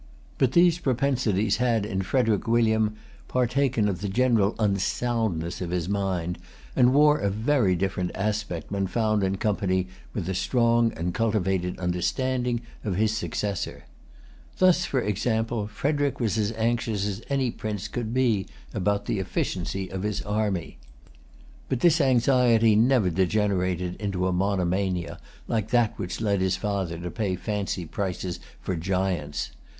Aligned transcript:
But 0.39 0.53
these 0.53 0.79
propensities 0.79 1.57
had 1.57 1.85
in 1.85 2.01
Frederic 2.01 2.47
William 2.47 2.95
partaken 3.27 3.87
of 3.87 4.01
the 4.01 4.09
general 4.09 4.55
unsoundness 4.57 5.61
of 5.61 5.69
his 5.69 5.87
mind, 5.87 6.39
and 6.75 6.91
wore 6.91 7.19
a 7.19 7.29
very 7.29 7.75
different 7.75 8.09
aspect 8.15 8.71
when 8.71 8.87
found 8.87 9.23
in 9.23 9.35
company 9.37 9.87
with 10.15 10.25
the 10.25 10.33
strong 10.33 10.91
and 10.93 11.13
cultivated 11.13 11.77
understanding 11.77 12.61
of 12.83 12.95
his 12.95 13.15
successor. 13.15 13.83
Thus, 14.57 14.85
for 14.85 14.99
example, 15.01 15.67
Frederic 15.67 16.19
was 16.19 16.35
as 16.35 16.51
anxious 16.53 17.05
as 17.05 17.21
any 17.29 17.51
prince 17.51 17.87
could 17.87 18.11
be 18.11 18.47
about 18.73 19.05
the 19.05 19.19
efficiency 19.19 19.87
of 19.91 20.01
his 20.01 20.23
army. 20.23 20.79
But 21.69 21.81
this 21.81 22.01
anxiety 22.01 22.75
never 22.75 23.11
degenerated 23.11 23.97
into 24.01 24.25
a 24.25 24.33
monomania, 24.33 25.19
like 25.47 25.69
that 25.69 25.93
which 25.99 26.19
led 26.21 26.41
his 26.41 26.57
father 26.57 26.97
to 26.97 27.11
pay 27.11 27.35
fancy 27.35 27.85
prices 27.85 28.39
for 28.59 28.75
giants. 28.75 29.51